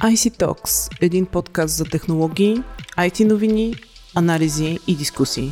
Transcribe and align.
IC 0.00 0.38
Talks– 0.38 0.98
един 1.00 1.26
подкаст 1.26 1.76
за 1.76 1.84
технологии, 1.84 2.56
IT 2.98 3.24
новини, 3.24 3.74
анализи 4.14 4.78
и 4.86 4.96
дискусии. 4.96 5.50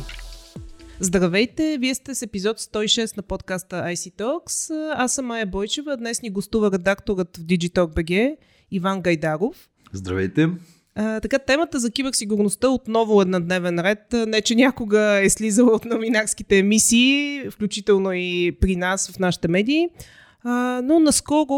Здравейте, 0.99 1.77
вие 1.79 1.95
сте 1.95 2.15
с 2.15 2.21
епизод 2.21 2.59
106 2.59 3.17
на 3.17 3.23
подкаста 3.23 3.75
IC 3.75 4.13
Talks. 4.17 4.91
Аз 4.95 5.13
съм 5.13 5.25
Майя 5.25 5.45
Бойчева, 5.45 5.97
днес 5.97 6.21
ни 6.21 6.29
гостува 6.29 6.71
редакторът 6.71 7.37
в 7.37 7.41
Digitalk 7.41 7.87
BG 7.87 8.35
Иван 8.71 9.01
Гайдаров. 9.01 9.69
Здравейте! 9.93 10.49
А, 10.95 11.19
така, 11.19 11.39
темата 11.39 11.79
за 11.79 11.91
киберсигурността 11.91 12.69
отново 12.69 13.21
е 13.21 13.25
на 13.25 13.41
дневен 13.41 13.79
ред. 13.79 14.13
Не, 14.27 14.41
че 14.41 14.55
някога 14.55 15.19
е 15.23 15.29
слизала 15.29 15.71
от 15.71 15.85
новинарските 15.85 16.57
емисии, 16.57 17.43
включително 17.51 18.13
и 18.13 18.57
при 18.61 18.75
нас 18.75 19.11
в 19.11 19.19
нашите 19.19 19.47
медии. 19.47 19.89
Но 20.83 20.99
наскоро 20.99 21.57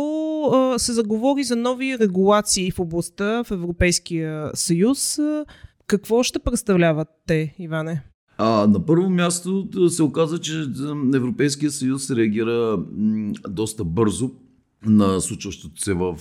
се 0.78 0.94
заговори 0.94 1.44
за 1.44 1.56
нови 1.56 2.00
регулации 2.00 2.72
в 2.72 2.80
областта 2.80 3.44
в 3.44 3.52
Европейския 3.52 4.52
съюз. 4.54 5.20
Какво 5.88 6.24
ще 6.24 6.40
представляват 6.40 7.08
те, 7.28 7.56
Иване? 7.60 8.04
А, 8.38 8.68
на 8.68 8.86
първо 8.86 9.10
място 9.10 9.68
се 9.90 10.04
оказа, 10.04 10.40
че 10.40 10.66
Европейския 11.16 11.72
съюз 11.72 12.12
реагира 12.12 12.78
доста 13.50 13.84
бързо 13.84 14.32
на 14.86 15.22
случващото 15.22 15.82
се 15.82 15.94
в 15.94 16.16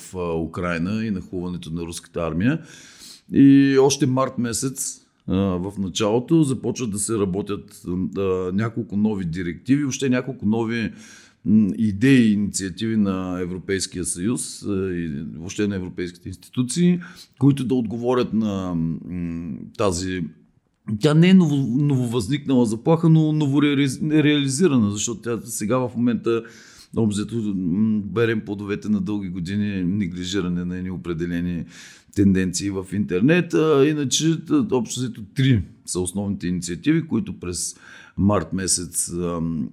Украина 0.45 1.07
и 1.07 1.11
нахуването 1.11 1.71
на 1.71 1.83
руската 1.83 2.21
армия. 2.21 2.63
И 3.33 3.79
още 3.81 4.07
март 4.07 4.39
месец 4.39 5.01
в 5.27 5.73
началото 5.79 6.43
започват 6.43 6.91
да 6.91 6.99
се 6.99 7.19
работят 7.19 7.83
няколко 8.53 8.97
нови 8.97 9.25
директиви, 9.25 9.85
още 9.85 10.09
няколко 10.09 10.47
нови 10.47 10.93
идеи 11.79 12.29
и 12.29 12.33
инициативи 12.33 12.97
на 12.97 13.41
Европейския 13.41 14.05
съюз 14.05 14.63
и 14.69 15.25
въобще 15.37 15.67
на 15.67 15.77
европейските 15.77 16.29
институции, 16.29 17.01
които 17.39 17.65
да 17.65 17.75
отговорят 17.75 18.33
на 18.33 18.77
тази 19.79 20.25
тя 21.01 21.15
не 21.15 21.29
е 21.29 21.35
ново, 21.35 21.57
нововъзникнала 21.57 22.67
заплаха, 22.67 23.09
но 23.09 23.33
новореализирана, 23.33 24.91
защото 24.91 25.21
тя 25.21 25.41
сега 25.45 25.79
в 25.79 25.91
момента 25.97 26.43
обзето 26.97 27.55
берем 28.05 28.41
плодовете 28.41 28.89
на 28.89 29.01
дълги 29.01 29.29
години 29.29 29.85
неглижиране 29.85 30.65
на 30.65 30.77
едни 30.77 30.91
определени 30.91 31.65
тенденции 32.15 32.71
в 32.71 32.87
интернет. 32.93 33.55
А 33.55 33.87
иначе, 33.87 34.37
общо 34.73 35.01
взето 35.01 35.23
три 35.35 35.63
са 35.87 36.01
основните 36.01 36.49
инициативи, 36.49 37.07
които 37.07 37.41
през 37.41 37.77
март 38.21 38.53
месец 38.53 39.13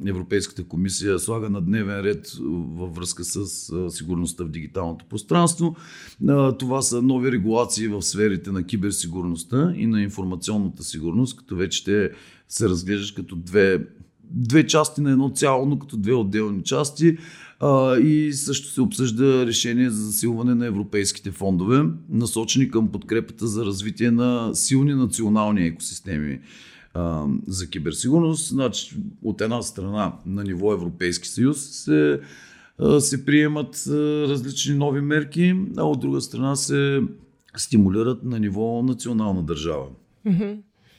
Европейската 0.05 0.63
комисия 0.63 1.19
слага 1.19 1.49
на 1.49 1.61
дневен 1.61 1.99
ред 1.99 2.31
във 2.77 2.95
връзка 2.95 3.23
с 3.23 3.45
сигурността 3.89 4.43
в 4.43 4.49
дигиталното 4.49 5.05
пространство. 5.05 5.75
Това 6.59 6.81
са 6.81 7.01
нови 7.01 7.31
регулации 7.31 7.87
в 7.87 8.01
сферите 8.01 8.51
на 8.51 8.63
киберсигурността 8.63 9.73
и 9.75 9.87
на 9.87 10.01
информационната 10.01 10.83
сигурност, 10.83 11.37
като 11.37 11.55
вече 11.55 11.83
те 11.83 12.11
се 12.49 12.69
разглеждаш 12.69 13.11
като 13.11 13.35
две, 13.35 13.87
две 14.23 14.67
части 14.67 15.01
на 15.01 15.11
едно 15.11 15.29
цяло, 15.29 15.65
но 15.65 15.79
като 15.79 15.97
две 15.97 16.13
отделни 16.13 16.63
части. 16.63 17.17
и 18.03 18.31
също 18.33 18.69
се 18.69 18.81
обсъжда 18.81 19.45
решение 19.45 19.89
за 19.89 20.05
засилване 20.05 20.55
на 20.55 20.65
европейските 20.65 21.31
фондове, 21.31 21.85
насочени 22.09 22.71
към 22.71 22.91
подкрепата 22.91 23.47
за 23.47 23.65
развитие 23.65 24.11
на 24.11 24.55
силни 24.55 24.93
национални 24.93 25.65
екосистеми 25.65 26.39
а, 26.97 27.25
за 27.47 27.69
киберсигурност. 27.69 28.49
Значи, 28.49 28.95
от 29.23 29.41
една 29.41 29.61
страна 29.61 30.13
на 30.25 30.43
ниво 30.43 30.73
Европейски 30.73 31.27
съюз 31.27 31.61
се, 31.61 32.19
а, 32.79 32.99
се 32.99 33.25
приемат 33.25 33.83
а, 33.87 33.91
различни 34.27 34.75
нови 34.75 35.01
мерки, 35.01 35.55
а 35.77 35.83
от 35.83 35.99
друга 35.99 36.21
страна 36.21 36.55
се 36.55 37.01
стимулират 37.57 38.23
на 38.23 38.39
ниво 38.39 38.83
национална 38.83 39.43
държава. 39.43 39.85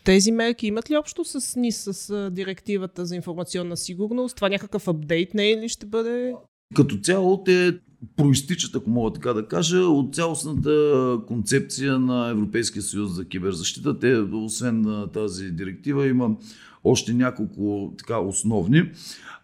Тези 0.04 0.32
мерки 0.32 0.66
имат 0.66 0.90
ли 0.90 0.96
общо 0.96 1.24
с 1.24 1.56
НИС, 1.56 1.88
с 1.92 2.30
директивата 2.30 3.06
за 3.06 3.16
информационна 3.16 3.76
сигурност? 3.76 4.36
Това 4.36 4.48
някакъв 4.48 4.88
апдейт 4.88 5.34
не 5.34 5.50
е 5.50 5.56
ли 5.56 5.68
ще 5.68 5.86
бъде? 5.86 6.34
Като 6.74 7.00
цяло 7.00 7.44
те 7.44 7.78
проистичат, 8.16 8.74
ако 8.74 8.90
мога 8.90 9.12
така 9.12 9.32
да 9.32 9.46
кажа, 9.46 9.78
от 9.78 10.14
цялостната 10.14 11.18
концепция 11.26 11.98
на 11.98 12.28
Европейския 12.30 12.82
съюз 12.82 13.12
за 13.12 13.24
киберзащита. 13.24 13.98
Те, 13.98 14.16
освен 14.16 14.80
на 14.80 15.06
тази 15.06 15.50
директива, 15.50 16.06
има 16.06 16.36
още 16.84 17.14
няколко 17.14 17.94
така 17.98 18.18
основни. 18.18 18.90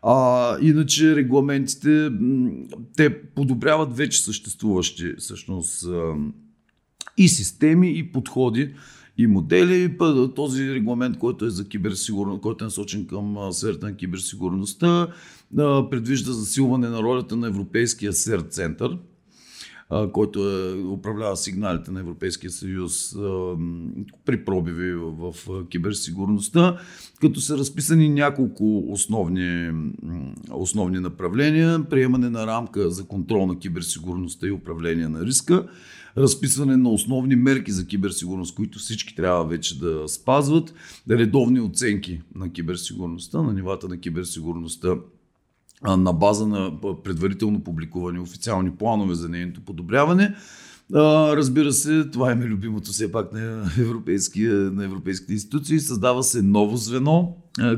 А, 0.03 0.57
иначе 0.61 1.17
регламентите, 1.17 2.11
те 2.97 3.23
подобряват 3.23 3.97
вече 3.97 4.23
съществуващи 4.23 5.15
всъщност 5.19 5.87
и 7.17 7.29
системи, 7.29 7.99
и 7.99 8.13
подходи, 8.13 8.75
и 9.19 9.27
модели. 9.27 9.99
Този 10.37 10.75
регламент, 10.75 11.19
който 11.19 11.45
е 11.45 11.51
за 11.51 11.69
киберсигурност, 11.69 12.41
който 12.41 12.65
е 12.65 12.67
насочен 12.67 13.07
към 13.07 13.53
сферата 13.53 13.87
на 13.87 13.97
киберсигурността, 13.97 15.09
предвижда 15.91 16.33
засилване 16.33 16.89
на 16.89 17.03
ролята 17.03 17.37
на 17.37 17.47
Европейския 17.47 18.13
СЕР 18.13 18.41
център, 18.41 18.99
който 20.13 20.51
е, 20.51 20.83
управлява 20.83 21.37
сигналите 21.37 21.91
на 21.91 22.01
Европейския 22.01 22.51
съюз 22.51 23.13
при 24.25 24.45
пробиви 24.45 24.95
в, 24.95 25.33
в 25.33 25.65
киберсигурността, 25.69 26.79
като 27.21 27.41
са 27.41 27.59
разписани 27.59 28.09
няколко 28.09 28.85
основни, 28.89 29.71
основни 30.53 31.01
направления. 31.01 31.85
Приемане 31.91 32.31
на 32.31 32.47
рамка 32.47 32.91
за 32.91 33.07
контрол 33.07 33.47
на 33.47 33.59
киберсигурността 33.59 34.47
и 34.47 34.51
управление 34.51 35.09
на 35.09 35.27
риска, 35.27 35.67
разписване 36.17 36.77
на 36.77 36.91
основни 36.91 37.37
мерки 37.37 37.73
за 37.73 37.87
киберсигурност, 37.87 38.55
които 38.55 38.79
всички 38.79 39.15
трябва 39.15 39.45
вече 39.45 39.81
да 39.81 40.09
спазват, 40.09 40.75
редовни 41.11 41.61
оценки 41.61 42.21
на 42.35 42.53
киберсигурността, 42.53 43.43
на 43.43 43.53
нивата 43.53 43.89
на 43.89 44.01
киберсигурността 44.01 44.97
на 45.83 46.13
база 46.13 46.47
на 46.47 46.73
предварително 47.05 47.65
публикувани 47.65 48.19
официални 48.19 48.71
планове 48.71 49.15
за 49.15 49.29
нейното 49.29 49.61
подобряване. 49.61 50.35
Разбира 50.93 51.73
се, 51.73 52.05
това 52.05 52.33
е 52.33 52.37
любимото 52.37 52.91
все 52.91 53.13
пак 53.13 53.33
на, 53.33 53.71
на 54.47 54.85
европейските 54.85 55.33
институции. 55.33 55.81
Създава 55.81 56.23
се 56.23 56.43
ново 56.43 56.77
звено, 56.77 57.37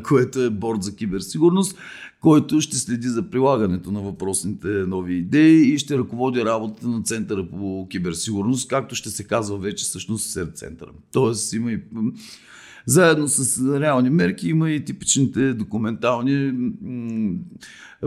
което 0.08 0.40
е 0.40 0.50
борд 0.50 0.82
за 0.82 0.96
киберсигурност, 0.96 1.78
който 2.20 2.60
ще 2.60 2.76
следи 2.76 3.08
за 3.08 3.30
прилагането 3.30 3.92
на 3.92 4.00
въпросните 4.00 4.68
нови 4.68 5.14
идеи 5.14 5.74
и 5.74 5.78
ще 5.78 5.98
ръководи 5.98 6.44
работата 6.44 6.88
на 6.88 7.02
Центъра 7.02 7.48
по 7.50 7.86
киберсигурност, 7.90 8.68
както 8.68 8.94
ще 8.94 9.10
се 9.10 9.24
казва 9.24 9.58
вече 9.58 9.84
всъщност 9.84 10.30
сред 10.30 10.56
Центъра. 10.56 10.90
Тоест 11.12 11.52
има 11.52 11.72
и 11.72 11.80
заедно 12.86 13.28
с 13.28 13.60
реални 13.80 14.10
мерки 14.10 14.48
има 14.48 14.70
и 14.70 14.84
типичните 14.84 15.54
документални. 15.54 16.54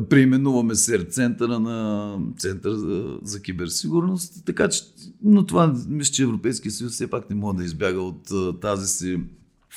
Преименуваме 0.10 0.76
СЕР 0.76 1.00
центъра 1.00 1.60
на 1.60 2.18
Център 2.38 2.72
за, 2.72 3.18
за 3.24 3.42
киберсигурност. 3.42 4.46
Така 4.46 4.70
че, 4.70 4.82
но 5.24 5.46
това 5.46 5.76
мисля, 5.88 6.14
че 6.14 6.24
Европейския 6.24 6.72
съюз 6.72 6.94
все 6.94 7.10
пак 7.10 7.30
не 7.30 7.36
може 7.36 7.58
да 7.58 7.64
избяга 7.64 8.02
от 8.02 8.32
тази 8.62 8.88
си 8.88 9.20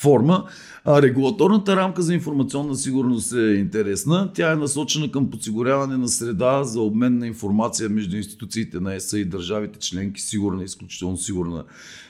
форма. 0.03 0.45
А 0.85 1.03
регулаторната 1.03 1.77
рамка 1.77 2.03
за 2.03 2.15
информационна 2.15 2.75
сигурност 2.75 3.33
е 3.33 3.41
интересна. 3.41 4.31
Тя 4.35 4.53
е 4.53 4.57
насочена 4.57 5.11
към 5.11 5.31
подсигуряване 5.31 5.97
на 5.97 6.09
среда 6.09 6.65
за 6.65 6.81
обмен 6.81 7.19
на 7.19 7.27
информация 7.27 7.89
между 7.89 8.17
институциите 8.17 8.81
на 8.81 8.95
ЕСА 8.95 9.19
и 9.19 9.25
държавите 9.25 9.79
членки, 9.79 10.21
сигурна, 10.21 10.65
изключително 10.65 11.17
сигурна 11.17 11.65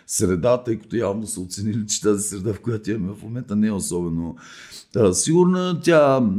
среда, 0.07 0.63
тъй 0.65 0.79
като 0.79 0.97
явно 0.97 1.27
са 1.27 1.41
оценили, 1.41 1.87
че 1.87 2.01
тази 2.01 2.29
среда, 2.29 2.53
в 2.53 2.61
която 2.61 2.91
имаме 2.91 3.15
в 3.15 3.23
момента, 3.23 3.57
не 3.57 3.67
е 3.67 3.73
особено 3.73 4.37
сигурна. 5.13 5.81
Тя, 5.83 6.31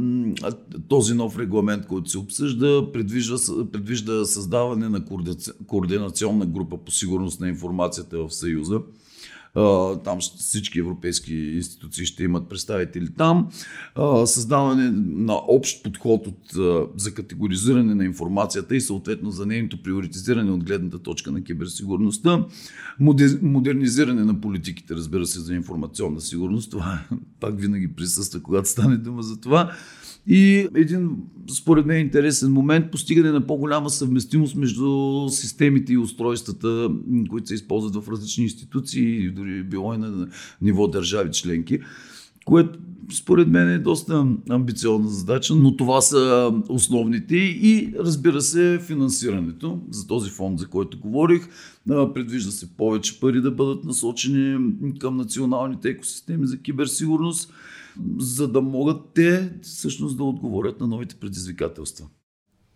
този 0.88 1.14
нов 1.14 1.38
регламент, 1.38 1.86
който 1.86 2.10
се 2.10 2.18
обсъжда, 2.18 2.92
предвижда, 2.92 3.36
предвижда 3.72 4.24
създаване 4.24 4.88
на 4.88 5.04
координационна 5.66 6.46
група 6.46 6.76
по 6.76 6.90
сигурност 6.90 7.40
на 7.40 7.48
информацията 7.48 8.18
в 8.18 8.34
Съюза 8.34 8.80
там 10.04 10.18
всички 10.38 10.78
европейски 10.78 11.34
институции 11.34 12.06
ще 12.06 12.24
имат 12.24 12.48
представители 12.48 13.08
там. 13.18 13.48
Създаване 14.24 14.90
на 15.06 15.34
общ 15.48 15.84
подход 15.84 16.26
от, 16.26 16.38
за 16.96 17.14
категоризиране 17.14 17.94
на 17.94 18.04
информацията 18.04 18.76
и 18.76 18.80
съответно 18.80 19.30
за 19.30 19.46
нейното 19.46 19.82
приоритизиране 19.82 20.50
от 20.50 20.64
гледната 20.64 20.98
точка 20.98 21.32
на 21.32 21.44
киберсигурността. 21.44 22.44
Модернизиране 23.42 24.24
на 24.24 24.40
политиките, 24.40 24.94
разбира 24.94 25.26
се, 25.26 25.40
за 25.40 25.54
информационна 25.54 26.20
сигурност. 26.20 26.70
Това 26.70 27.00
пак 27.44 27.60
винаги 27.60 27.88
присъства, 27.88 28.40
когато 28.40 28.68
стане 28.68 28.96
дума 28.96 29.22
за 29.22 29.40
това. 29.40 29.72
И 30.26 30.68
един, 30.74 31.16
според 31.56 31.86
мен, 31.86 32.00
интересен 32.00 32.52
момент 32.52 32.90
постигане 32.90 33.30
на 33.30 33.46
по-голяма 33.46 33.90
съвместимост 33.90 34.56
между 34.56 35.26
системите 35.30 35.92
и 35.92 35.98
устройствата, 35.98 36.90
които 37.30 37.48
се 37.48 37.54
използват 37.54 38.04
в 38.04 38.08
различни 38.08 38.44
институции, 38.44 39.30
дори 39.30 39.62
било 39.62 39.94
и 39.94 39.98
на 39.98 40.28
ниво 40.62 40.88
държави 40.88 41.30
членки 41.32 41.80
което 42.44 42.78
според 43.12 43.48
мен 43.48 43.68
е 43.68 43.78
доста 43.78 44.26
амбициозна 44.50 45.08
задача, 45.08 45.54
но 45.54 45.76
това 45.76 46.00
са 46.00 46.52
основните 46.68 47.36
и 47.36 47.94
разбира 47.98 48.40
се 48.40 48.80
финансирането 48.82 49.80
за 49.90 50.06
този 50.06 50.30
фонд, 50.30 50.58
за 50.58 50.68
който 50.68 51.00
говорих. 51.00 51.48
Предвижда 51.86 52.50
се 52.50 52.76
повече 52.76 53.20
пари 53.20 53.40
да 53.40 53.50
бъдат 53.50 53.84
насочени 53.84 54.74
към 54.98 55.16
националните 55.16 55.88
екосистеми 55.88 56.46
за 56.46 56.58
киберсигурност, 56.58 57.52
за 58.18 58.48
да 58.48 58.60
могат 58.60 59.00
те 59.14 59.52
всъщност 59.62 60.16
да 60.16 60.24
отговорят 60.24 60.80
на 60.80 60.86
новите 60.86 61.14
предизвикателства. 61.14 62.06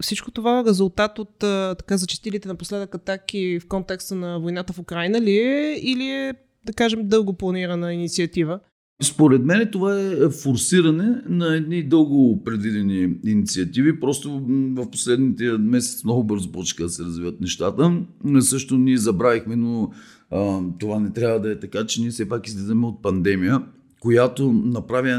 Всичко 0.03 0.31
това 0.31 0.61
е 0.61 0.65
резултат 0.65 1.19
от 1.19 1.39
така 1.79 1.97
зачастилите 1.97 2.49
напоследък 2.49 2.95
атаки 2.95 3.59
в 3.61 3.69
контекста 3.69 4.15
на 4.15 4.41
войната 4.41 4.73
в 4.73 4.79
Украина 4.79 5.21
ли 5.21 5.37
е 5.37 5.79
или 5.83 6.11
е, 6.11 6.35
да 6.67 6.73
кажем, 6.73 7.09
дълго 7.09 7.33
планирана 7.33 7.95
инициатива? 7.95 8.61
Според 9.03 9.45
мен 9.45 9.69
това 9.73 10.01
е 10.01 10.31
форсиране 10.31 11.23
на 11.29 11.57
едни 11.57 11.83
дълго 11.83 12.45
предвидени 12.45 13.15
инициативи. 13.25 14.01
Просто 14.01 14.43
в 14.49 14.91
последните 14.91 15.45
месец 15.45 16.05
много 16.05 16.25
бързо 16.25 16.53
почнаха 16.53 16.83
да 16.83 16.89
се 16.89 17.05
развиват 17.05 17.41
нещата. 17.41 18.01
Също 18.41 18.79
ние 18.79 18.97
забравихме, 18.97 19.57
но 19.57 19.93
а, 20.31 20.61
това 20.79 21.01
не 21.01 21.13
трябва 21.13 21.41
да 21.41 21.53
е 21.53 21.61
така, 21.61 21.87
че 21.87 22.01
ние 22.01 22.11
все 22.11 22.29
пак 22.29 22.47
излизаме 22.47 22.87
от 22.87 23.03
пандемия, 23.03 23.63
която 24.01 24.53
направи 24.53 25.11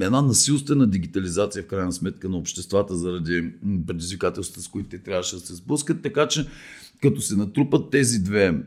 една 0.00 0.22
насилствена 0.22 0.86
дигитализация 0.86 1.62
в 1.62 1.66
крайна 1.66 1.92
сметка 1.92 2.28
на 2.28 2.36
обществата 2.36 2.96
заради 2.96 3.50
предизвикателствата, 3.86 4.62
с 4.62 4.68
които 4.68 4.88
те 4.88 4.98
трябваше 4.98 5.36
да 5.36 5.40
се 5.40 5.54
сблъскат. 5.54 6.02
Така 6.02 6.28
че 6.28 6.46
като 7.02 7.20
се 7.20 7.36
натрупат 7.36 7.90
тези 7.90 8.18
две, 8.22 8.62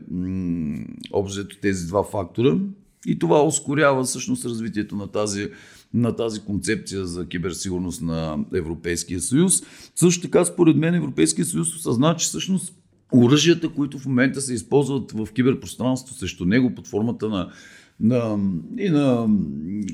общо 1.12 1.60
тези 1.60 1.86
два 1.86 2.04
фактора, 2.04 2.58
и 3.06 3.18
това 3.18 3.42
ускорява 3.44 4.04
всъщност 4.04 4.44
развитието 4.44 4.96
на 4.96 5.06
тази, 5.06 5.48
на 5.94 6.16
тази 6.16 6.40
концепция 6.40 7.06
за 7.06 7.28
киберсигурност 7.28 8.02
на 8.02 8.38
Европейския 8.54 9.20
съюз. 9.20 9.62
Също 9.94 10.22
така, 10.22 10.44
според 10.44 10.76
мен, 10.76 10.94
Европейския 10.94 11.44
съюз 11.44 11.74
осъзна, 11.74 12.16
че 12.16 12.26
всъщност 12.26 12.74
оръжията, 13.12 13.68
които 13.68 13.98
в 13.98 14.06
момента 14.06 14.40
се 14.40 14.54
използват 14.54 15.12
в 15.12 15.28
киберпространството 15.34 16.18
срещу 16.18 16.44
него 16.44 16.74
под 16.74 16.88
формата 16.88 17.28
на, 17.28 17.52
на, 18.00 18.38
и 18.78 18.88
на 18.88 19.28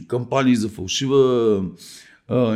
кампании 0.09 0.57
за 0.57 0.69
фалшива 0.69 1.63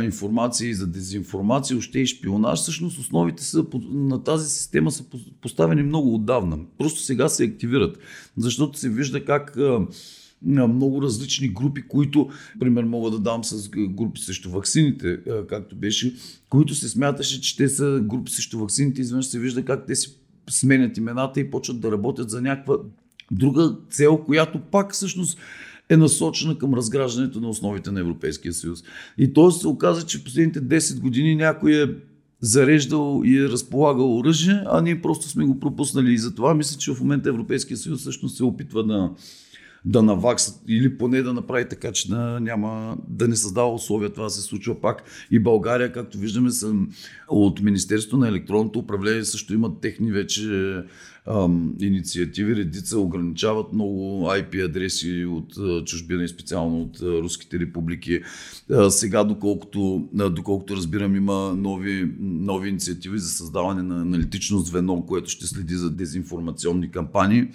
информация 0.03 0.69
и 0.69 0.73
за 0.73 0.87
дезинформация, 0.87 1.77
още 1.77 1.99
и 1.99 2.05
шпионаж, 2.05 2.59
всъщност 2.59 2.99
основите 2.99 3.43
са, 3.43 3.65
на 3.91 4.23
тази 4.23 4.49
система 4.49 4.91
са 4.91 5.03
поставени 5.41 5.83
много 5.83 6.15
отдавна. 6.15 6.59
Просто 6.77 6.99
сега 6.99 7.29
се 7.29 7.43
активират, 7.43 7.99
защото 8.37 8.79
се 8.79 8.89
вижда 8.89 9.25
как 9.25 9.57
а, 9.57 9.87
много 10.45 11.01
различни 11.01 11.47
групи, 11.47 11.81
които, 11.87 12.29
пример, 12.59 12.83
мога 12.83 13.11
да 13.11 13.19
дам 13.19 13.43
с 13.43 13.69
групи 13.69 14.21
срещу 14.21 14.49
ваксините, 14.49 15.19
както 15.49 15.75
беше, 15.75 16.15
които 16.49 16.75
се 16.75 16.89
смяташе, 16.89 17.41
че 17.41 17.57
те 17.57 17.69
са 17.69 18.01
групи 18.03 18.31
срещу 18.31 18.59
ваксините, 18.59 19.01
изведнъж 19.01 19.25
се 19.25 19.39
вижда 19.39 19.65
как 19.65 19.87
те 19.87 19.95
си 19.95 20.15
сменят 20.49 20.97
имената 20.97 21.39
и 21.39 21.51
почват 21.51 21.79
да 21.79 21.91
работят 21.91 22.29
за 22.29 22.41
някаква 22.41 22.75
друга 23.31 23.75
цел, 23.89 24.17
която 24.17 24.59
пак 24.59 24.93
всъщност 24.93 25.37
е 25.89 25.97
насочена 25.97 26.57
към 26.57 26.73
разграждането 26.73 27.41
на 27.41 27.49
основите 27.49 27.91
на 27.91 27.99
Европейския 27.99 28.53
съюз. 28.53 28.83
И 29.17 29.33
то 29.33 29.51
се 29.51 29.67
оказа, 29.67 30.05
че 30.05 30.17
в 30.17 30.23
последните 30.23 30.61
10 30.61 30.99
години 30.99 31.35
някой 31.35 31.83
е 31.83 31.85
зареждал 32.39 33.21
и 33.25 33.37
е 33.37 33.49
разполагал 33.49 34.17
оръжие, 34.17 34.63
а 34.65 34.81
ние 34.81 35.01
просто 35.01 35.29
сме 35.29 35.45
го 35.45 35.59
пропуснали. 35.59 36.13
И 36.13 36.17
затова 36.17 36.53
мисля, 36.53 36.77
че 36.77 36.93
в 36.93 36.99
момента 36.99 37.29
Европейския 37.29 37.77
съюз 37.77 37.99
всъщност 37.99 38.37
се 38.37 38.43
опитва 38.43 38.83
да 38.83 39.11
да 39.85 40.03
наваксат 40.03 40.61
или 40.67 40.97
поне 40.97 41.21
да 41.21 41.33
направи 41.33 41.69
така, 41.69 41.91
че 41.91 42.09
да, 42.09 42.39
няма, 42.39 42.97
да 43.07 43.27
не 43.27 43.35
създава 43.35 43.73
условия 43.73 44.09
това 44.09 44.23
да 44.23 44.29
се 44.29 44.41
случва 44.41 44.81
пак. 44.81 45.03
И 45.31 45.39
България, 45.39 45.91
както 45.91 46.17
виждаме, 46.17 46.51
са, 46.51 46.73
от 47.27 47.61
Министерството 47.61 48.17
на 48.17 48.27
електронното 48.27 48.79
управление 48.79 49.25
също 49.25 49.53
имат 49.53 49.81
техни 49.81 50.11
вече 50.11 50.83
ам, 51.27 51.73
инициативи, 51.81 52.55
редица 52.55 52.99
ограничават 52.99 53.73
много 53.73 54.25
IP 54.25 54.65
адреси 54.65 55.25
от 55.25 55.57
а, 55.57 55.83
чужбина 55.83 56.23
и 56.23 56.27
специално 56.27 56.81
от 56.81 57.01
а, 57.01 57.05
руските 57.05 57.59
републики. 57.59 58.21
А, 58.71 58.91
сега, 58.91 59.23
доколкото, 59.23 60.09
а, 60.19 60.29
доколкото 60.29 60.75
разбирам, 60.75 61.15
има 61.15 61.55
нови, 61.57 62.11
нови 62.19 62.69
инициативи 62.69 63.19
за 63.19 63.29
създаване 63.29 63.83
на 63.83 64.01
аналитично 64.01 64.59
звено, 64.59 65.05
което 65.05 65.29
ще 65.29 65.47
следи 65.47 65.75
за 65.75 65.91
дезинформационни 65.91 66.91
кампании. 66.91 67.47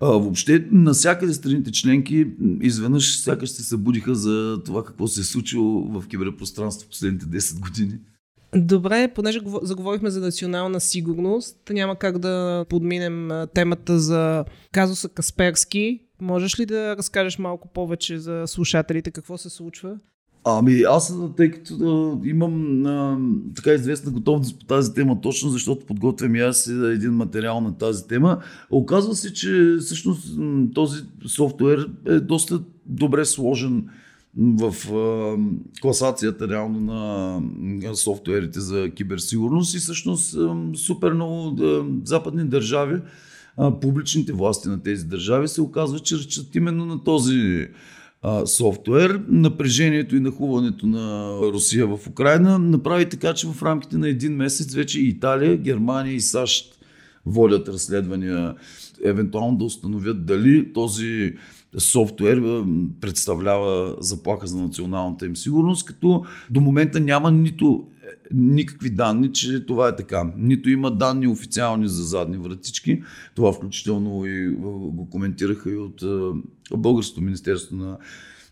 А, 0.00 0.06
въобще, 0.06 0.68
навсякъде 0.70 1.34
страните 1.34 1.72
членки 1.72 2.26
изведнъж 2.60 3.18
сякаш 3.18 3.50
се 3.50 3.62
събудиха 3.62 4.14
за 4.14 4.62
това 4.64 4.84
какво 4.84 5.06
се 5.06 5.20
е 5.20 5.24
случило 5.24 6.00
в 6.00 6.08
киберпространство 6.08 6.88
последните 6.88 7.26
10 7.26 7.60
години. 7.60 7.98
Добре, 8.56 9.12
понеже 9.14 9.40
заговорихме 9.62 10.10
за 10.10 10.20
национална 10.20 10.80
сигурност, 10.80 11.56
няма 11.70 11.96
как 11.96 12.18
да 12.18 12.64
подминем 12.68 13.28
темата 13.54 13.98
за 13.98 14.44
казуса 14.72 15.08
Касперски. 15.08 16.00
Можеш 16.20 16.60
ли 16.60 16.66
да 16.66 16.96
разкажеш 16.96 17.38
малко 17.38 17.68
повече 17.68 18.18
за 18.18 18.44
слушателите 18.46 19.10
какво 19.10 19.38
се 19.38 19.50
случва? 19.50 19.96
Ами 20.44 20.82
аз, 20.88 21.14
тъй 21.36 21.50
като 21.50 21.76
да, 21.76 22.28
имам 22.28 22.86
а, 22.86 23.18
така 23.56 23.72
известна 23.72 24.12
готовност 24.12 24.58
по 24.58 24.64
тази 24.64 24.94
тема, 24.94 25.20
точно 25.20 25.50
защото 25.50 25.86
подготвям 25.86 26.34
и 26.34 26.40
аз 26.40 26.66
един 26.66 27.12
материал 27.12 27.60
на 27.60 27.78
тази 27.78 28.06
тема, 28.06 28.38
оказва 28.70 29.14
се, 29.14 29.32
че 29.32 29.76
всъщност 29.80 30.38
този 30.74 31.02
софтуер 31.26 31.90
е 32.06 32.20
доста 32.20 32.60
добре 32.86 33.24
сложен 33.24 33.88
в 34.40 34.74
класацията 35.80 36.48
реално 36.48 36.80
на 36.80 37.96
софтуерите 37.96 38.60
за 38.60 38.90
киберсигурност 38.90 39.74
и 39.74 39.78
всъщност 39.78 40.36
супер 40.76 41.12
много 41.12 41.58
западни 42.04 42.44
държави, 42.44 43.00
публичните 43.80 44.32
власти 44.32 44.68
на 44.68 44.82
тези 44.82 45.04
държави 45.04 45.48
се 45.48 45.62
оказва, 45.62 45.98
че 45.98 46.16
речат 46.18 46.54
именно 46.54 46.86
на 46.86 47.04
този 47.04 47.66
софтуер. 48.44 49.22
Напрежението 49.28 50.16
и 50.16 50.20
нахуването 50.20 50.86
на 50.86 51.36
Русия 51.40 51.86
в 51.86 51.98
Украина 52.08 52.58
направи 52.58 53.08
така, 53.08 53.34
че 53.34 53.46
в 53.46 53.62
рамките 53.62 53.98
на 53.98 54.08
един 54.08 54.32
месец 54.32 54.74
вече 54.74 55.00
Италия, 55.00 55.56
Германия 55.56 56.14
и 56.14 56.20
САЩ 56.20 56.78
водят 57.26 57.68
разследвания, 57.68 58.54
евентуално 59.04 59.58
да 59.58 59.64
установят 59.64 60.26
дали 60.26 60.72
този 60.72 61.34
софтуер 61.78 62.42
представлява 63.00 63.96
заплаха 64.00 64.46
за 64.46 64.56
националната 64.56 65.26
им 65.26 65.36
сигурност, 65.36 65.86
като 65.86 66.24
до 66.50 66.60
момента 66.60 67.00
няма 67.00 67.30
нито 67.30 67.86
никакви 68.32 68.90
данни, 68.90 69.32
че 69.32 69.66
това 69.66 69.88
е 69.88 69.96
така. 69.96 70.32
Нито 70.36 70.70
има 70.70 70.90
данни 70.96 71.28
официални 71.28 71.88
за 71.88 72.04
задни 72.04 72.36
вратички. 72.36 73.02
Това 73.34 73.52
включително 73.52 74.26
и 74.26 74.48
го 74.48 75.08
коментираха 75.10 75.70
и 75.70 75.76
от 75.76 76.04
Българското 76.76 77.20
Министерство 77.20 77.76
на, 77.76 77.98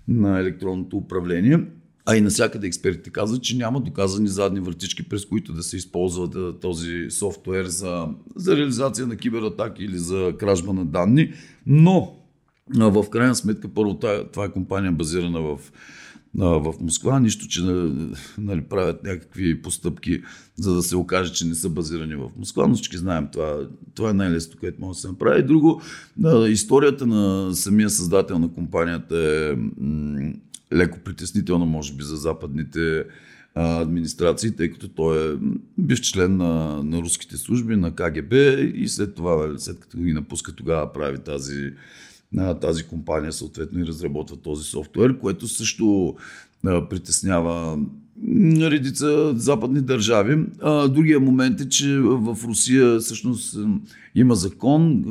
на 0.09 0.39
електронното 0.39 0.97
управление. 0.97 1.61
А 2.09 2.17
и 2.17 2.21
навсякъде 2.21 2.67
експертите 2.67 3.11
казват, 3.11 3.43
че 3.43 3.57
няма 3.57 3.81
доказани 3.81 4.29
задни 4.29 4.61
вратички, 4.61 5.09
през 5.09 5.25
които 5.25 5.53
да 5.53 5.63
се 5.63 5.77
използва 5.77 6.55
този 6.61 7.07
софтуер 7.11 7.65
за, 7.65 8.09
за 8.37 8.57
реализация 8.57 9.07
на 9.07 9.17
кибератаки 9.17 9.85
или 9.85 9.99
за 9.99 10.33
кражба 10.39 10.73
на 10.73 10.85
данни. 10.85 11.33
Но 11.67 12.17
в 12.75 13.11
крайна 13.11 13.35
сметка, 13.35 13.69
първо, 13.69 13.99
това 14.33 14.45
е 14.45 14.53
компания 14.53 14.93
базирана 14.93 15.41
в 15.41 15.59
в 16.39 16.75
Москва, 16.81 17.21
нищо, 17.21 17.49
че 17.49 17.63
нали, 18.39 18.61
правят 18.61 19.05
някакви 19.05 19.63
постъпки, 19.63 20.23
за 20.57 20.75
да 20.75 20.83
се 20.83 20.97
окаже, 20.97 21.33
че 21.33 21.47
не 21.47 21.55
са 21.55 21.69
базирани 21.69 22.17
в 22.17 22.31
Москва, 22.39 22.67
но 22.69 22.75
всички 22.75 22.97
знаем 22.97 23.29
това. 23.33 23.69
Това 23.95 24.11
е 24.11 24.13
най-лесното, 24.13 24.59
което 24.59 24.81
може 24.81 24.97
да 24.97 25.01
се 25.01 25.09
направи. 25.09 25.43
Друго, 25.43 25.83
историята 26.49 27.07
на 27.07 27.55
самия 27.55 27.91
създател 27.91 28.39
на 28.39 28.53
компанията 28.53 29.17
е 29.19 29.57
леко 30.77 30.99
притеснителна, 31.05 31.67
може 31.67 31.93
би, 31.93 32.05
за 32.05 32.17
западните 32.17 33.05
администрации, 33.55 34.57
тъй 34.57 34.71
като 34.71 34.89
той 34.89 35.33
е 35.33 35.37
бив 35.79 36.01
член 36.01 36.37
на, 36.37 36.83
на 36.83 36.99
руските 36.99 37.37
служби, 37.37 37.77
на 37.77 37.95
КГБ 37.95 38.33
и 38.75 38.89
след 38.89 39.15
това, 39.15 39.55
след 39.59 39.81
като 39.81 39.99
ги 39.99 40.13
напуска, 40.13 40.53
тогава 40.53 40.93
прави 40.93 41.19
тази 41.19 41.73
на 42.33 42.61
тази 42.61 42.85
компания 42.85 43.33
съответно 43.33 43.81
и 43.81 43.87
разработва 43.87 44.37
този 44.37 44.65
софтуер, 44.65 45.19
което 45.19 45.49
също 45.49 46.17
притеснява 46.63 47.79
редица 48.61 49.35
западни 49.37 49.81
държави. 49.81 50.45
А, 50.61 50.89
другия 50.89 51.21
момент 51.21 51.61
е, 51.61 51.69
че 51.69 51.99
в 51.99 52.39
Русия 52.45 52.99
всъщност 52.99 53.59
има 54.15 54.35
закон, 54.35 55.05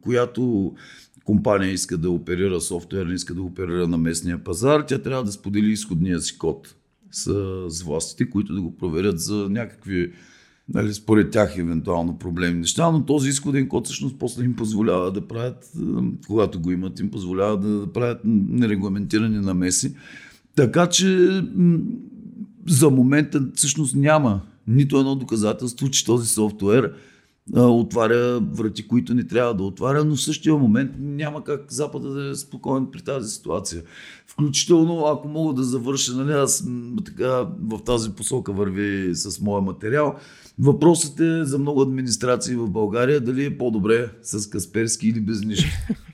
която 0.00 0.74
компания 1.24 1.72
иска 1.72 1.98
да 1.98 2.10
оперира 2.10 2.60
софтуер, 2.60 3.06
не 3.06 3.14
иска 3.14 3.34
да 3.34 3.42
оперира 3.42 3.88
на 3.88 3.98
местния 3.98 4.44
пазар, 4.44 4.80
тя 4.80 4.98
трябва 4.98 5.24
да 5.24 5.32
сподели 5.32 5.70
изходния 5.70 6.20
си 6.20 6.38
код 6.38 6.74
с, 7.10 7.24
с 7.68 7.82
властите, 7.82 8.30
които 8.30 8.54
да 8.54 8.60
го 8.60 8.76
проверят 8.76 9.20
за 9.20 9.34
някакви 9.34 10.12
нали, 10.74 10.94
според 10.94 11.30
тях 11.30 11.58
евентуално 11.58 12.18
проблемни 12.18 12.60
неща, 12.60 12.90
но 12.90 13.04
този 13.04 13.28
изходен 13.28 13.68
код 13.68 13.84
всъщност 13.84 14.16
после 14.18 14.44
им 14.44 14.56
позволява 14.56 15.12
да 15.12 15.28
правят, 15.28 15.72
когато 16.26 16.60
го 16.60 16.70
имат, 16.70 17.00
им 17.00 17.10
позволява 17.10 17.56
да 17.56 17.92
правят 17.92 18.20
нерегламентирани 18.24 19.38
намеси. 19.38 19.94
Така 20.56 20.86
че 20.86 21.42
за 22.66 22.90
момента 22.90 23.46
всъщност 23.54 23.96
няма 23.96 24.40
нито 24.66 24.98
едно 24.98 25.14
доказателство, 25.14 25.90
че 25.90 26.04
този 26.04 26.28
софтуер 26.28 26.92
отваря 27.56 28.40
врати, 28.40 28.88
които 28.88 29.14
не 29.14 29.26
трябва 29.26 29.54
да 29.54 29.62
отваря, 29.62 30.04
но 30.04 30.16
в 30.16 30.22
същия 30.22 30.54
момент 30.54 30.90
няма 30.98 31.44
как 31.44 31.72
Запада 31.72 32.08
да 32.08 32.30
е 32.30 32.34
спокоен 32.34 32.86
при 32.92 33.02
тази 33.02 33.30
ситуация. 33.30 33.82
Включително, 34.26 35.06
ако 35.06 35.28
мога 35.28 35.54
да 35.54 35.62
завърша, 35.62 36.12
нали, 36.16 36.32
аз 36.32 36.64
така 37.04 37.46
в 37.60 37.78
тази 37.84 38.10
посока 38.10 38.52
върви 38.52 39.14
с 39.14 39.40
моя 39.40 39.62
материал, 39.62 40.16
Въпросът 40.60 41.20
е 41.20 41.44
за 41.44 41.58
много 41.58 41.82
администрации 41.82 42.56
в 42.56 42.70
България 42.70 43.20
дали 43.20 43.44
е 43.44 43.58
по-добре 43.58 44.10
с 44.22 44.50
Касперски 44.50 45.08
или 45.08 45.20
без 45.20 45.44
нищо. 45.44 45.68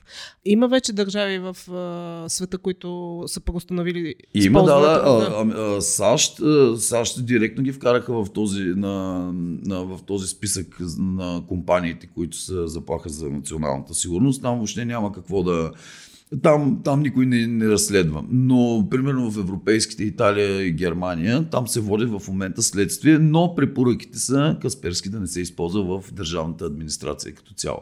Има 0.45 0.67
вече 0.67 0.93
държави 0.93 1.39
в 1.39 1.57
а, 1.71 2.29
света, 2.29 2.57
които 2.57 3.23
са 3.27 3.39
проустановили 3.39 4.15
Има, 4.33 4.63
да, 4.63 4.79
да. 4.79 5.01
А, 5.05 5.75
а, 5.77 5.81
САЩ, 5.81 6.41
САЩ 6.77 7.25
директно 7.25 7.63
ги 7.63 7.71
вкараха 7.71 8.23
в 8.23 8.33
този, 8.33 8.63
на, 8.63 9.29
на, 9.65 9.83
в 9.83 9.99
този 10.05 10.27
списък 10.27 10.77
на 10.97 11.43
компаниите, 11.47 12.07
които 12.07 12.37
са 12.37 12.67
заплаха 12.67 13.09
за 13.09 13.29
националната 13.29 13.93
сигурност. 13.93 14.41
Там 14.41 14.55
въобще 14.55 14.85
няма 14.85 15.11
какво 15.11 15.43
да, 15.43 15.71
там, 16.41 16.81
там 16.83 16.99
никой 16.99 17.25
не, 17.25 17.47
не 17.47 17.67
разследва. 17.67 18.23
Но, 18.29 18.87
примерно 18.91 19.31
в 19.31 19.37
европейските 19.37 20.03
Италия 20.03 20.61
и 20.61 20.71
Германия, 20.71 21.49
там 21.49 21.67
се 21.67 21.79
води 21.79 22.05
в 22.05 22.21
момента 22.27 22.61
следствие, 22.61 23.19
но 23.19 23.55
препоръките 23.55 24.19
са 24.19 24.57
Касперски 24.61 25.09
да 25.09 25.19
не 25.19 25.27
се 25.27 25.41
използва 25.41 26.01
в 26.01 26.13
държавната 26.13 26.65
администрация 26.65 27.35
като 27.35 27.53
цяло. 27.53 27.79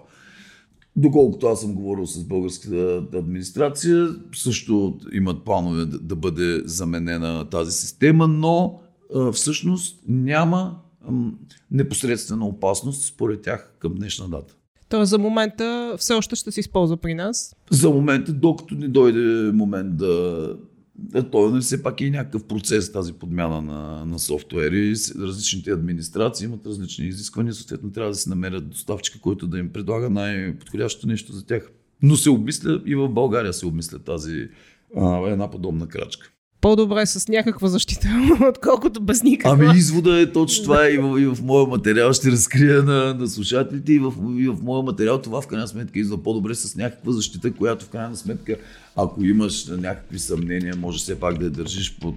Доколкото 0.96 1.48
аз 1.48 1.62
съм 1.62 1.76
говорил 1.76 2.06
с 2.06 2.24
българската 2.24 3.04
администрация, 3.14 4.08
също 4.36 4.98
имат 5.14 5.44
планове 5.44 5.86
да, 5.86 6.00
да 6.00 6.16
бъде 6.16 6.62
заменена 6.66 7.50
тази 7.50 7.72
система, 7.72 8.28
но 8.28 8.80
а, 9.16 9.32
всъщност 9.32 10.04
няма 10.08 10.80
ам, 11.08 11.40
непосредствена 11.72 12.48
опасност 12.48 13.06
според 13.06 13.42
тях 13.42 13.74
към 13.80 13.96
днешна 13.96 14.30
дата. 14.30 14.56
Тоест 14.90 15.10
за 15.10 15.20
момента 15.20 15.96
все 15.98 16.14
още 16.14 16.36
ще 16.36 16.52
се 16.52 16.60
използва 16.60 16.98
при 16.98 17.14
нас? 17.14 17.56
За 17.72 17.90
момента, 17.90 18.34
докато 18.34 18.76
не 18.76 18.88
дойде 18.88 19.52
момент 19.52 19.98
да... 19.98 20.56
да 20.96 21.30
той 21.30 21.52
нали, 21.52 21.62
все 21.62 21.84
пак 21.84 22.02
е 22.02 22.10
някакъв 22.10 22.44
процес 22.44 22.92
тази 22.92 23.14
подмяна 23.14 23.62
на, 23.62 24.06
на 24.06 24.20
софтуери. 24.20 24.94
Различните 25.20 25.72
администрации 25.72 26.46
имат 26.46 26.66
различни 26.66 27.08
изисквания, 27.08 27.54
съответно 27.54 27.92
трябва 27.92 28.12
да 28.12 28.18
се 28.18 28.30
намерят 28.30 28.70
доставчика, 28.70 29.20
който 29.20 29.48
да 29.48 29.60
им 29.60 29.70
предлага 29.70 30.10
най-подходящото 30.10 31.08
нещо 31.08 31.34
за 31.34 31.46
тях. 31.46 31.72
Но 32.02 32.16
се 32.16 32.30
обмисля 32.30 32.82
и 32.86 32.96
в 32.96 33.10
България 33.10 33.54
се 33.54 33.66
обмисля 33.66 34.00
тази 34.00 34.50
а, 34.98 35.30
една 35.30 35.52
подобна 35.52 35.88
крачка 35.88 36.34
по-добре 36.64 37.06
с 37.06 37.28
някаква 37.28 37.68
защита, 37.68 38.08
отколкото 38.50 39.02
без 39.02 39.24
никаква. 39.24 39.66
Ами 39.66 39.78
извода 39.80 40.20
е 40.20 40.32
точно 40.32 40.64
това 40.64 40.90
и 40.90 40.98
в, 40.98 41.20
и 41.22 41.26
в 41.26 41.38
моя 41.42 41.68
материал 41.68 42.14
ще 42.14 42.32
разкрия 42.32 42.84
на, 42.84 43.14
на 43.14 43.28
слушателите 43.28 43.94
и 43.94 44.00
в, 44.00 44.14
и 44.38 44.48
в 44.48 44.58
моя 44.62 44.84
материал 44.84 45.22
това 45.22 45.42
в 45.42 45.48
крайна 45.48 45.68
сметка 45.68 46.00
изва 46.00 46.24
по-добре 46.24 46.56
с 46.56 46.76
някаква 46.76 47.12
защита, 47.12 47.54
която 47.54 47.86
в 47.86 47.90
крайна 47.90 48.16
сметка 48.16 48.58
ако 48.96 49.24
имаш 49.24 49.68
някакви 49.68 50.20
съмнения, 50.20 50.76
може 50.76 50.98
все 50.98 51.20
пак 51.20 51.38
да 51.38 51.46
я 51.46 51.52
държиш 51.52 51.98
под 52.02 52.16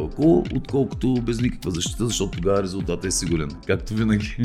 около, 0.00 0.44
отколкото 0.54 1.14
без 1.14 1.40
никаква 1.40 1.70
защита, 1.70 2.06
защото 2.06 2.30
тогава 2.30 2.62
резултатът 2.62 3.04
е 3.04 3.10
сигурен, 3.10 3.50
както 3.66 3.94
винаги. 3.94 4.36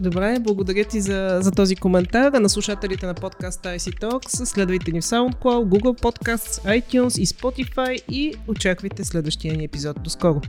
Добре, 0.00 0.36
благодаря 0.40 0.84
ти 0.84 1.00
за, 1.00 1.38
за 1.42 1.50
този 1.50 1.76
коментар. 1.76 2.32
На 2.32 2.48
слушателите 2.48 3.06
на 3.06 3.14
подкаста 3.14 3.68
IC 3.68 4.00
Talks 4.00 4.44
следвайте 4.44 4.92
ни 4.92 5.00
в 5.00 5.04
SoundCloud, 5.04 5.64
Google 5.64 6.02
Podcasts, 6.02 6.80
iTunes 6.80 7.20
и 7.20 7.26
Spotify 7.26 8.02
и 8.10 8.34
очаквайте 8.48 9.04
следващия 9.04 9.56
ни 9.56 9.64
епизод. 9.64 10.02
До 10.02 10.10
скоро! 10.10 10.40